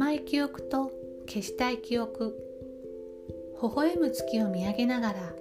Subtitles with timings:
[0.00, 0.90] 甘い記憶と
[1.28, 2.34] 消したい記憶
[3.62, 5.34] 微笑む月を見上げながら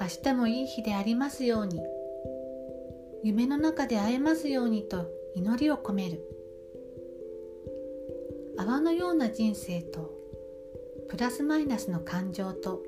[0.00, 1.78] 明日もいい日でありますように
[3.22, 6.22] 夢の中で会えますようにと祈りを込める。
[8.56, 10.10] 泡のような人生と
[11.10, 12.82] プラスマイナスの感情と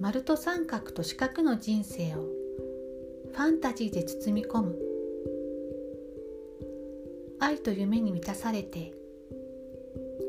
[0.00, 2.24] 丸と三角と四角の人生を
[3.30, 4.78] ファンタジーで包み込む。
[7.38, 9.03] 愛と夢に満たされて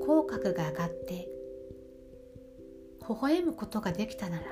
[0.06, 1.28] 口角が上がって
[3.10, 4.44] 微笑むことができたなら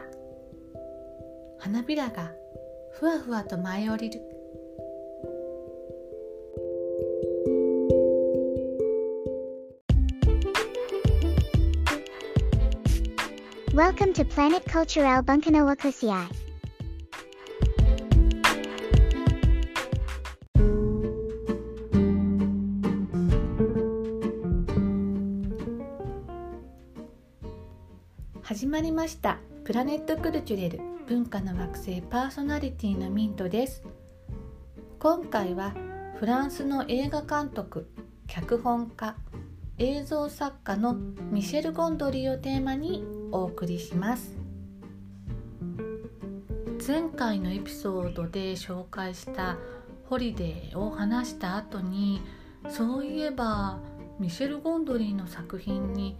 [1.59, 2.31] 花びらが
[2.93, 4.19] ふわふわと舞い降りる
[13.73, 16.42] Welcome to Planet Cultural Bunkanawa Kusiai.
[28.53, 29.39] 始まりました。
[29.63, 33.81] プラネットクルチュレル文化の惑星パーソナリティのミントです。
[34.99, 35.73] 今回は
[36.19, 37.89] フランスの映画監督
[38.27, 39.15] 脚本家
[39.79, 44.37] 映像作家のミシェル・ゴンドリーをテーマにお送りします。
[46.87, 49.57] 前回のエピソードで紹介した
[50.07, 52.21] ホリデーを話した後に
[52.69, 53.79] そういえば
[54.19, 56.17] ミシェル・ゴンドリーの作品に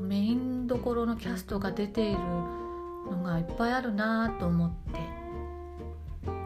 [0.00, 5.22] メインどころのキャストが出ているのがいっぱいあるなと思って。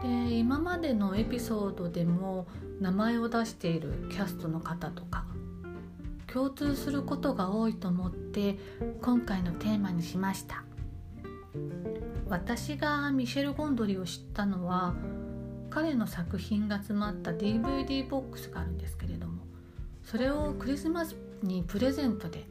[0.01, 2.47] で今までのエピソードでも
[2.79, 5.25] 名前を出しているキャストの方とか
[6.27, 8.57] 共通することが多いと思って
[9.01, 10.63] 今回のテーマにしました。
[12.29, 14.93] 私がミシェル・ゴンドリーを知ったのは
[15.69, 19.36] 彼の作品が詰まった DVD ボックスがあるんですけれども
[20.09, 22.45] それをクリスマスにプレゼントで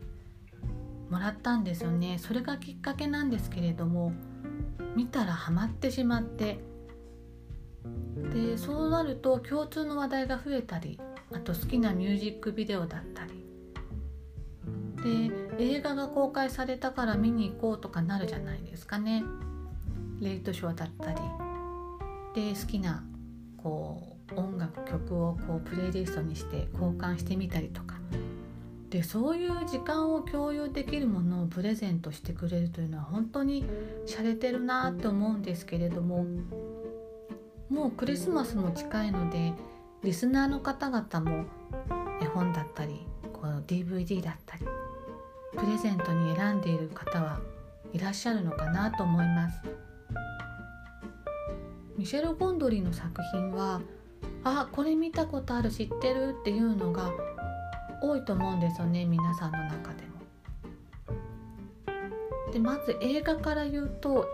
[1.09, 2.19] もらったんですよね。
[2.19, 4.13] それがきっかけなんですけれども
[4.95, 6.59] 見たらハマってしまって。
[8.35, 11.01] でそうなると共通の話題が増えたり
[11.33, 13.47] あと好きなミュージックビデオだったり。
[15.59, 19.25] で映画が公開されたから見に行こうとかなるじゃないですかね。
[20.21, 21.19] レイトショーだったり。
[22.35, 23.03] で好きな
[23.57, 27.97] こう音楽曲をこうプレイリストにして交換してみたりとか。
[28.91, 33.65] でそういう時間を共有できるものをプレゼントしてくれるというのは本当に
[34.07, 36.25] 洒落てるなって思うんですけれども
[37.69, 39.53] もうクリスマスも近いので
[40.05, 41.47] リスナーの方々も
[42.23, 44.65] 絵本だったりこう DVD だったり
[45.57, 47.41] プレゼントに選んでいる方は
[47.93, 49.61] いらっしゃるのかなと思います。
[51.97, 53.81] ミシェル・ゴンドリーの作品は
[54.49, 57.11] あこれ見たことある知ってるっていうのが
[58.01, 60.17] 多いと思うんですよね皆さんの中でも。
[62.53, 64.29] でまず映画から言うと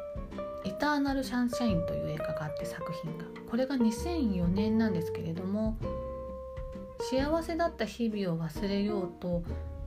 [0.66, 5.78] 「エターナル・シャンシャイン」という映画があって作品がこれが2004年なんですけれども
[7.00, 9.42] 幸せだった日々を忘れようと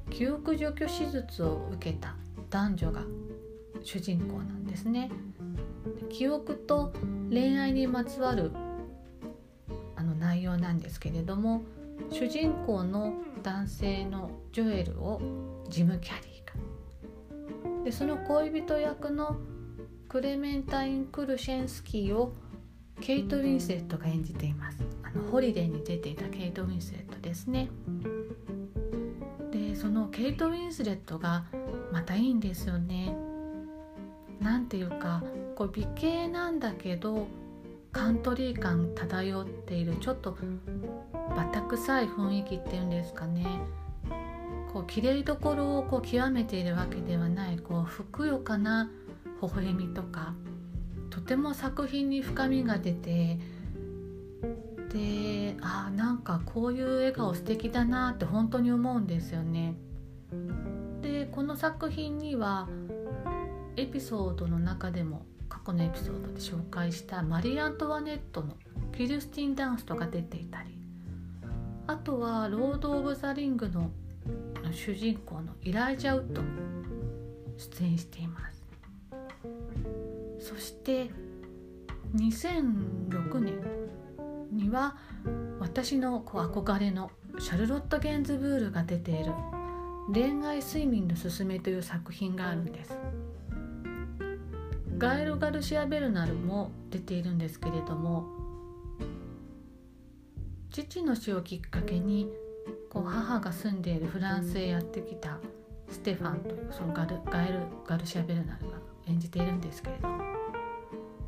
[0.09, 2.15] 記憶除去手術を受けた
[2.49, 3.03] 男女が
[3.83, 5.11] 主人公なんですね。
[6.09, 6.91] 記憶と
[7.29, 8.51] 恋愛にまつわる
[10.39, 11.63] 内容なんですけれども
[12.09, 13.13] 主人公の
[13.43, 15.21] 男性のジョエルを
[15.69, 17.83] ジム・キャリーが。
[17.83, 19.35] でその恋人役の
[20.07, 22.33] クレメンタイン・クルシェンスキーを
[23.01, 24.77] ケイト・ウィンスレットが演じています。
[25.03, 27.69] あのホリデーに出ていたケイト・ウィンスレットですね。
[29.51, 31.45] でそのケイト・ウィンスレットが
[31.91, 33.13] またいいんですよね。
[34.39, 35.21] なんていうか
[35.55, 37.27] こう美形なんだけど
[37.91, 40.37] カントリー感漂っているちょっと
[41.35, 43.45] バタ臭い雰囲気っていうんですかね。
[44.71, 47.57] こう綺麗どころをこう極めているわけではない。
[47.57, 48.89] こうふくよかな
[49.41, 50.33] 微笑みとか。
[51.09, 53.39] とても作品に深みが出て。
[54.89, 59.75] であなんかこういう笑顔素敵だなって本当に思うんですよね。
[61.01, 62.67] でこの作品には
[63.75, 65.25] エピソードの中でも
[65.65, 68.55] 過去のエピソードで紹介したマリー・アントワネットの
[68.95, 70.77] キルスティン・ダンストが出ていたり
[71.87, 73.91] あとは「ロード・オブ・ザ・リングの」
[74.71, 76.47] 主人公のイライジャ・ウッドも
[77.57, 78.63] 出演しています。
[80.39, 81.09] そして
[82.15, 83.55] 2006年
[84.51, 84.95] には
[85.59, 89.33] 私のこう憧れのシャルロット・ゲンズブールが出ている
[90.13, 92.97] 「恋愛睡眠のすすめ」という作品があるんです。
[94.99, 98.27] ガエル・ガルシア・ベルナルも出ているんですけれども
[100.69, 102.29] 父の死をきっかけに
[102.89, 105.37] こう母が住んでいるフランスへやってきた
[105.89, 110.21] ステファンというそのガルガエルガルシア・ベルナルが演じているんですけれども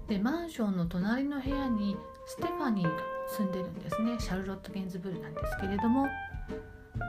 [0.09, 1.95] でマンションの隣の部屋に
[2.25, 2.91] ステファニーが
[3.37, 4.17] 住んでるんですね。
[4.19, 6.07] シャルロット・ゲンズブルなんですけれども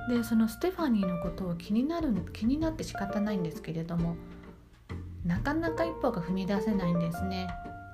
[0.08, 4.15] でそのステファニーのことを気になる気になって仕方ないんですけれども
[5.24, 7.48] なかなか一歩が踏み出せないんですね。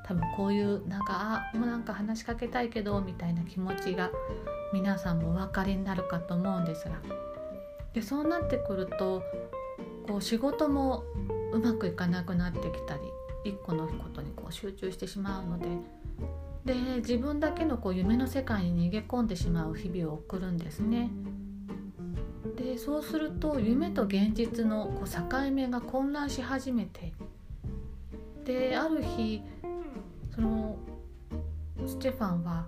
[0.05, 4.11] 多分こういうなんかあもうなんか話しかけたいけどみたいな気持ちが
[4.73, 6.93] 皆さんもお分かりになるかと思うんですが。
[7.93, 9.23] でそうなってくると
[10.07, 11.05] こう仕事も
[11.53, 13.01] うまくいかなくなってきたり
[13.45, 15.69] 一個のことにこう集中してしまうので。
[16.65, 21.11] で自分だけのこう夢の世界に逃げ込んでしまう日々を送るんですね。
[22.59, 27.13] でそうすると夢と現実のこう境目が混乱し始めて
[28.45, 29.41] である日
[30.35, 30.77] その
[31.87, 32.67] ステファンは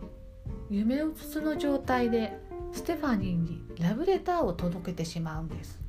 [0.71, 2.39] 夢うつつの状態で
[2.73, 5.81] ステファニーにラブレターを届けてしまうんです。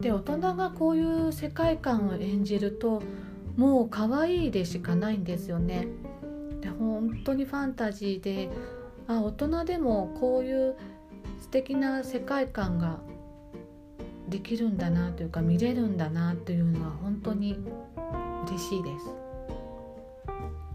[0.00, 3.00] で大人がこういう世界観を演じると
[3.56, 5.86] もう可愛いでしかないんですよね。
[6.60, 8.50] で本当にファンタジーで
[9.06, 10.74] あ大人でもこういう
[11.42, 13.00] 素敵な世界観が
[14.28, 17.58] できるんだなというか見れるんだなというのは本当に
[18.46, 19.06] 嬉しいです。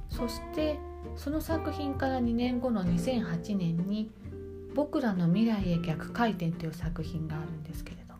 [0.10, 0.78] そして
[1.16, 4.12] その作品から2年後の2008年に
[4.75, 8.20] 「僕らの未来へ逆回転」という作品があるんですけれども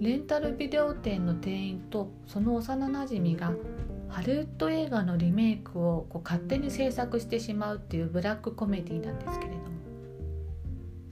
[0.00, 3.52] レンタルビデオ店の店員とその幼なじみが
[4.08, 9.59] ハリウッド映画のリメイクをこう勝手に制作してしまうっていうブラックコメディなんですけれども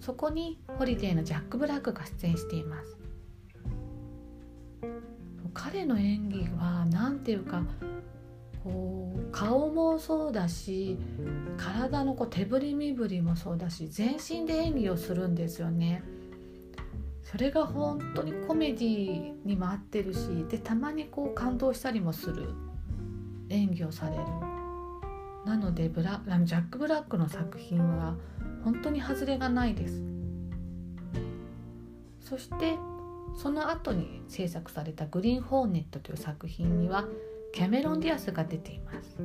[0.00, 2.98] そこにホリデーのジャック・ブラックが出演しています。
[5.54, 7.62] 彼の演技は何ていうか
[8.62, 10.96] こう顔もそうだし
[11.56, 16.02] 体のこう手振り身振りもそうだし全身で演技をするんですよね。
[17.22, 22.48] それが本当にコメディにも合ってるしでたまにこう感動したりもする
[23.50, 24.22] 演技をされる。
[25.44, 28.16] なのでブラジャック・ブラックの作品は
[28.64, 30.02] 本当に外れがないです。
[32.20, 32.76] そして
[33.34, 37.06] その後に制作された「グリーン・ホーネット」という作品には
[37.52, 39.16] キャメロン・ディアスが出ています。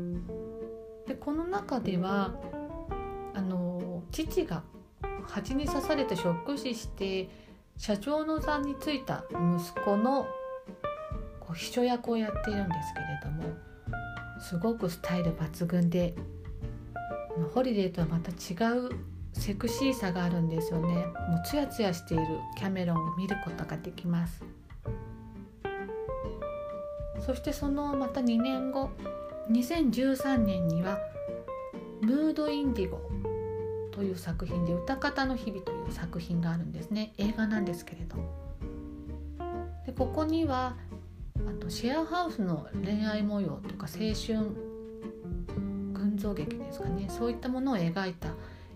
[1.07, 2.33] でこの中では
[3.33, 4.63] あの父が
[5.25, 7.29] 蜂に刺されてショック死して
[7.77, 10.25] 社長の座についた息子の
[11.39, 13.43] こう秘書役をやっているんですけれども
[14.39, 16.13] すごくスタイル抜群で
[17.53, 20.93] ホリデーとはまた違うセクシーさがあるんですよね。
[21.27, 22.25] もうツヤツヤしている
[22.57, 24.43] キャメロンを見ることができます。
[27.25, 28.89] そしてそのまた2年後
[29.49, 30.99] 2013年には
[32.01, 32.99] 「ムード・インディゴ」
[33.91, 37.13] という作品で「歌方の日々」という作品があるんですね。
[37.17, 38.17] 映画なんですけれど。
[39.85, 40.75] でここには
[41.35, 44.49] あとシェアハウスの恋愛模様とか青春
[45.93, 47.07] 群像劇ですかね。
[47.09, 48.29] そういったものを描いた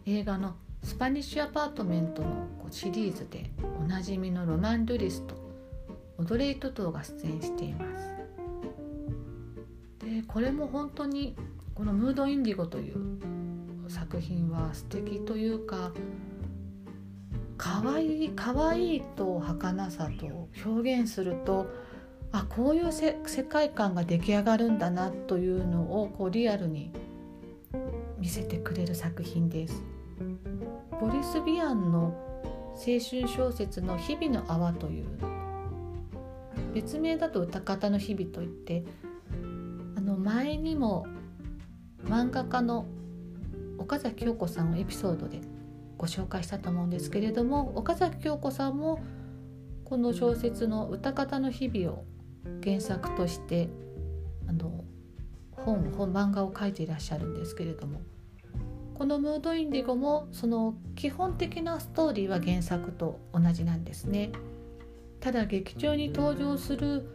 [0.09, 5.35] 映画の「スパニッシュアパートメント」のシリーズでおなじみのロマン・ドゥリスと
[6.17, 8.15] オドレイ・トトゥが出演しています。
[9.99, 11.35] でこれも本当に
[11.75, 12.95] この「ムード・インディゴ」という
[13.89, 15.91] 作品は素敵というか
[17.57, 21.67] 可愛い可愛いと儚さと表現すると
[22.31, 26.93] あこういう世界観が出来上がるんだなというのをこうリアルに
[28.17, 29.96] 見せてくれる作品です。
[30.99, 32.13] ボリス・ビアンの
[32.73, 35.05] 青春小説の「日々の泡」という
[36.73, 38.83] 別名だと歌方の日々といって
[39.95, 41.05] あの前にも
[42.05, 42.85] 漫画家の
[43.77, 45.41] 岡崎京子さんをエピソードで
[45.97, 48.99] ご紹介したと思うんですけれども岡崎京子さんも
[49.83, 52.05] この小説の「歌方の日々」を
[52.63, 53.69] 原作として
[54.47, 54.83] あの
[55.51, 58.01] 本本漫画を書いていらっしゃるんですけれども
[58.97, 64.31] この「ムードインディゴ」もその基本的なストーリーは原作と同じなんですね。
[65.19, 67.07] ただ劇中に登場する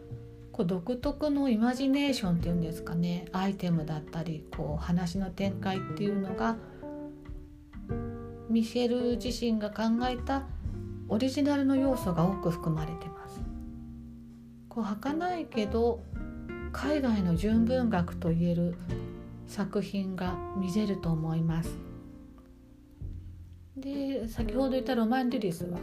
[0.53, 6.57] こう独特のイマジネーションっていうんですかねアイテムだったりこう話の展開っていうのが
[8.49, 10.43] ミシェル自身が考えた
[11.09, 13.41] オリジナルの要素が多く含まれてます。
[14.69, 16.01] こう儚いけど
[16.71, 18.75] 海外の純文学といえる
[19.47, 21.77] 作品が見れると思います。
[23.77, 25.79] で先ほど言ったロマン・デュリスは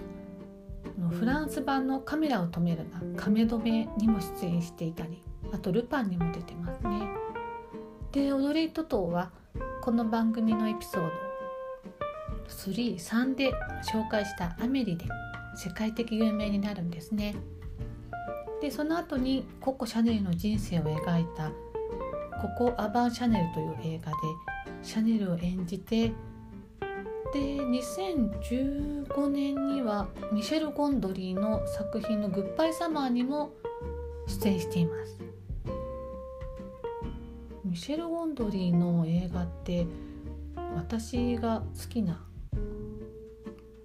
[1.11, 7.09] フランス版の「カメラを止めるな」「カメ止め」にも出演していたりあと「ルパン」にも出てますね。
[8.13, 9.31] でオドレイ・トトゥは
[9.83, 11.31] この番組のエピソード
[12.49, 13.53] 33で
[13.93, 15.07] 紹介した「アメリ」で
[15.57, 17.35] 世界的有名になるんですね。
[18.61, 21.51] でその後にココ・シャネルの人生を描いた
[22.41, 24.17] 「ココ・アバン・シャネル」という映画で
[24.83, 26.13] シャネルを演じて
[27.33, 33.53] で2015年にはミシェル・ゴンドリーの作品の「グッバイ・サマー」にも
[34.27, 35.19] 出演しています。
[37.65, 39.87] ミシェル・ゴンドリーの映画って
[40.75, 42.21] 私が好きな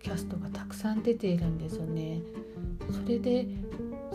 [0.01, 2.21] キャストがたくさん出ているんですよね。
[2.91, 3.47] それで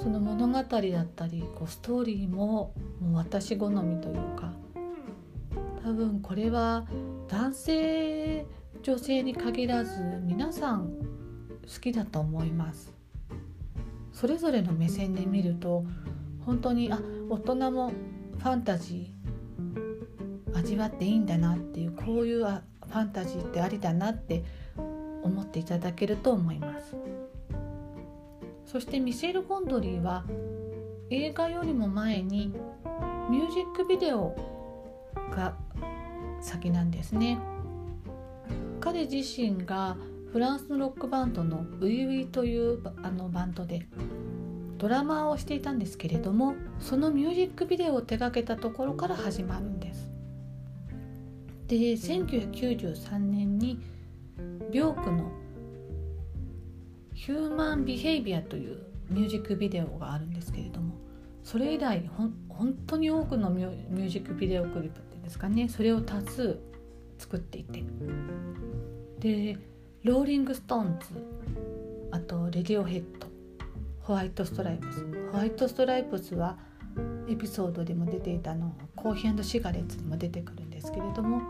[0.03, 0.69] その物語だっ
[1.15, 4.53] たりこうストーリーももう私好みというか
[5.85, 6.87] 多分これは
[7.29, 8.47] 男性
[8.83, 10.91] 女性に限らず皆さん
[11.63, 12.95] 好きだと思います。
[14.13, 15.85] それぞれの目線で見ると
[16.45, 17.93] 本当にあ大人も
[18.39, 24.45] ファンタジー味わっていいんだなっていうこういうファンタジーってありだなって
[25.23, 27.00] 思っていただけると思います。
[28.71, 30.25] そしてミシェル・ゴンドリーは
[31.11, 32.55] 映画よりも前に
[33.29, 34.33] ミュージックビデオ
[35.35, 35.57] が
[36.41, 37.37] 先なんですね。
[38.79, 39.97] 彼自身が
[40.31, 43.89] フランスのロックバンドのウィウィというあのバンドで
[44.79, 50.13] ドラマーをしていたんですけれどもそのミュージックビデオを手掛けたところから始まるんです。
[51.67, 53.81] で1993年に
[54.71, 55.40] ビョークの
[57.21, 58.79] ヒューマン・ビヘイビアという
[59.11, 60.95] ミュージックビデオがあるんですけれども
[61.45, 62.33] それ以来本
[62.87, 66.59] 当に多くのミュージックビデオクリップっていうんですかねそれを多数
[67.19, 67.85] 作っていて。
[69.19, 69.59] で
[70.03, 71.07] ローリング・ストーンズ
[72.11, 73.27] あとレディオヘッド
[74.01, 75.05] ホワイト・ストライプス。
[75.31, 76.57] ホワイト・ストライプスは
[77.29, 81.43] エピソードでも出ていたのコーヒーシガレッツにも出てくるんですけれども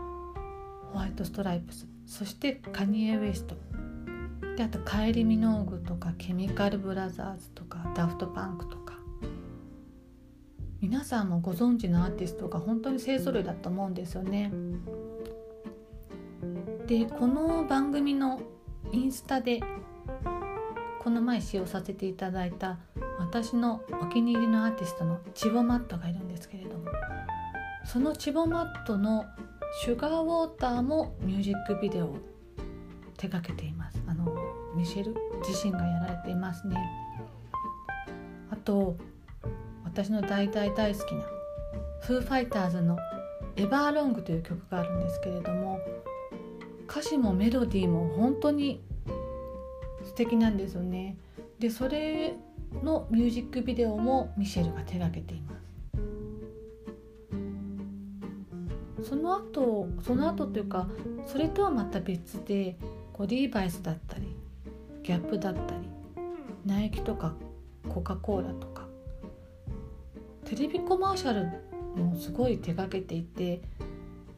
[0.91, 1.87] ホワイト・ストライプス。
[2.05, 3.55] そしてカニエ・ウエスト
[4.63, 8.95] あとカイリー・ミノーグとかケミカル・ブラザーズとかダフト・パンクとか
[10.81, 14.51] 皆さんもご存知のアーティストが本当に勢ぞろいだと思うんですよね。
[16.87, 18.41] でこの番組の
[18.91, 19.61] インスタで
[20.99, 22.79] この前使用させていただいた
[23.19, 26.85] 私のお気に入りのアーティストのチボマットがいるんですけれども
[27.85, 29.25] そのチボマットの
[29.83, 32.17] 「シュガーウォーター」もミュージックビデオを
[33.17, 34.00] 手掛けています
[34.81, 35.15] ミシェル
[35.47, 36.75] 自身がやられていますね。
[38.49, 38.97] あと
[39.83, 41.21] 私の大大大好きな
[42.01, 42.97] フーファイターズの
[43.57, 45.79] 「エバーロング」という曲があるんですけれども
[46.89, 48.81] 歌詞もメロディーも本当に
[50.03, 51.15] 素敵なんですよね。
[51.59, 52.33] でそれ
[52.83, 55.59] のミュージックビデオもミシェルが手がけていま
[59.03, 59.09] す。
[59.09, 60.87] その後その後というか
[61.27, 62.77] それとはまた別で
[63.13, 64.30] こうリーバイスだったり
[65.03, 65.89] ギャップだったり
[66.65, 67.33] ナイキとか
[67.89, 68.85] コカ・コーラとか
[70.45, 73.61] テレビコマーシャルもすごい手がけていて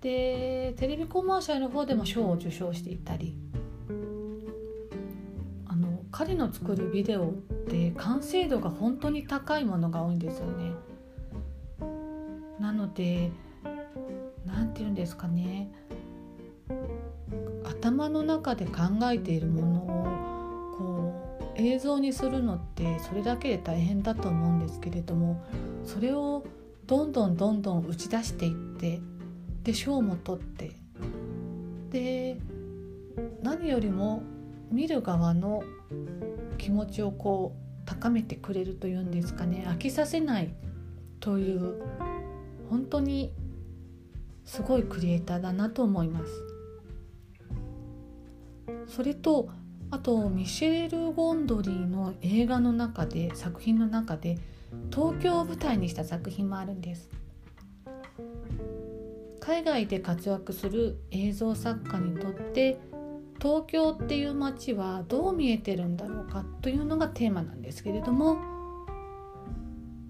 [0.01, 3.36] でテレビコマーシャルの方でも賞を受賞していたり
[5.67, 7.32] あの彼の作るビデオっ
[7.67, 10.72] て完成度が本当に高いものが多いんですよね。
[12.60, 13.32] なので
[14.46, 15.72] 何て言うんですかね
[17.65, 20.12] 頭の中で考えているものを
[20.77, 25.44] こう映像にするのってそれだけで大変だと思うんですけれども
[25.86, 26.44] それを
[26.88, 29.00] どんどんどんどん打ち出していって
[29.63, 30.72] で賞も取って
[31.92, 32.38] で
[33.42, 34.24] 何よりも
[34.72, 35.63] 見る側の
[36.58, 40.53] 気持ちをこう高めてくれるというんですかね飽きさせない
[41.20, 41.82] という
[42.70, 43.32] 本当に
[44.46, 46.53] すごいクリエイターだなと思います。
[48.88, 49.50] それと
[49.94, 54.40] あとミシェル・ゴンドリーの映画の中で作品の中で
[54.92, 57.12] 東京を舞台にした作品もあるんです。
[59.40, 62.80] 海外で活躍する映像作家にとって
[63.40, 68.40] 東京っていう街はどう見えてるんだろうかというのがテーマなんですけれども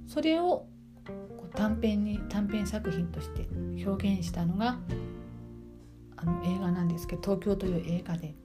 [0.08, 0.66] それを
[1.56, 3.50] 短編に短編作品として
[3.86, 4.78] 表現したのが
[6.16, 8.43] あの映画なんですけど「東京」という映画で。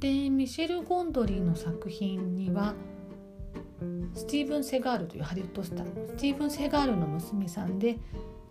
[0.00, 2.74] でミシェル・ゴンドリーの作品には
[4.14, 7.98] スティーブン・セガールというハリウッドスタースティーブン・セガールの娘さんで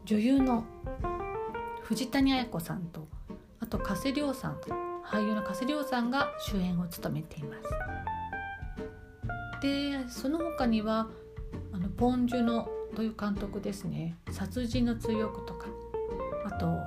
[0.06, 0.63] 女優の
[1.82, 3.08] 藤谷綾子さんと
[3.60, 4.58] あと加瀬亮さん
[5.03, 7.63] 俳優の加瀬亮さんが主演を務めています。
[9.62, 11.08] でその他には
[11.74, 15.68] あのポン・ジュノという監督ですね「殺人の追憶」とか。
[16.46, 16.77] あと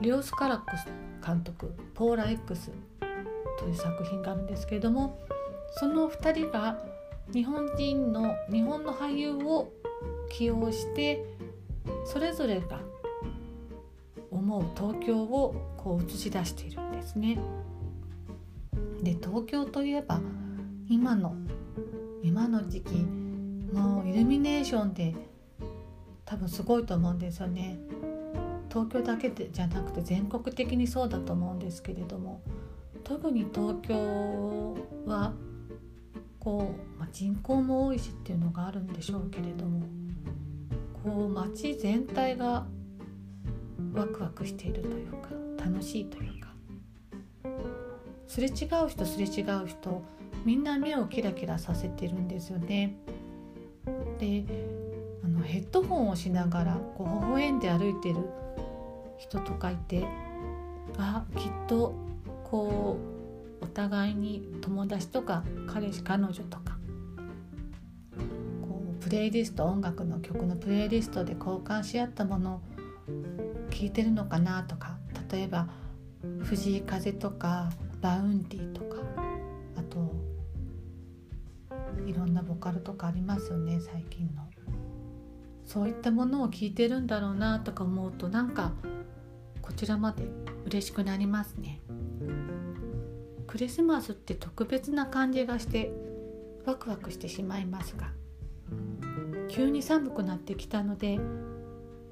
[0.00, 0.86] レオス・カラックス
[1.24, 2.70] 監督「ポーラ X」
[3.60, 5.20] という作品があるんですけれども
[5.78, 6.82] その2人が
[7.32, 9.70] 日本人の日本の俳優を
[10.30, 11.24] 起用して
[12.06, 12.80] それぞれが
[14.30, 17.38] 思う東京をこう映し出しているんですね。
[19.02, 20.20] で東京といえば
[20.88, 21.34] 今の
[22.22, 22.94] 今の時期
[23.72, 25.14] もうイルミネーションで
[26.24, 27.78] 多分すごいと思うんですよね。
[28.68, 32.40] 東京だけでじゃなくて全国的にそうだと思うんですけれども
[33.04, 34.76] 特に東京
[35.06, 35.32] は
[36.38, 39.82] こう、まあ、人口も多いしっていうのがあるんでしょうけれども
[41.04, 42.66] こう街全体が
[43.92, 45.30] ワクワクしているというか
[45.64, 46.48] 楽しいというか
[48.26, 48.50] すれ違
[48.84, 50.02] う人すれ違う人
[50.44, 52.96] みんな目をキラキラさせてるんですよね。
[54.18, 54.44] で
[55.22, 58.16] あのヘッドホンをしながらこう微笑んで歩いてる
[59.18, 60.06] 人とかいて
[60.96, 61.94] あきっと
[62.50, 62.98] こ
[63.60, 66.78] うお互いに友達とか彼氏彼女とか
[68.62, 72.60] こうプレイリスト音楽の曲のプレイリストで交換し合ったものを
[73.70, 74.98] 聴いてるのかなとか
[75.30, 75.68] 例えば
[76.42, 78.96] 藤井風とか Vaundy とか
[79.76, 80.12] あと
[82.06, 84.50] いろんなボカロとかありますよね最近の。
[85.64, 88.72] そういったものを聞いてるんだろうなとか思うとなんか
[89.62, 90.24] こちらまで
[90.66, 91.79] 嬉しくなりますね。
[93.50, 95.90] クリスマスって特別な感じがして
[96.64, 98.12] ワクワクしてしまいますが
[99.48, 101.18] 急に寒くなってきたので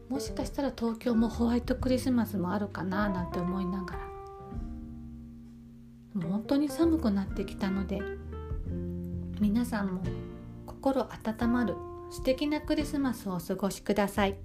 [0.08, 4.00] もしかしたら東京もホワイトクリスマスもあるかななんて思いながら
[6.14, 8.00] もう本当に寒くなってきたので
[9.38, 10.02] 皆さんも
[10.66, 11.76] 心温まる
[12.10, 14.36] 素敵なクリスマスをお過ごしください。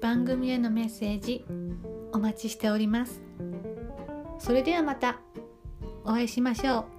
[0.00, 1.44] 番組へのメッセージ
[2.12, 3.20] お待ちしております。
[4.38, 5.18] それではまた。
[6.04, 6.97] お会いしましょう。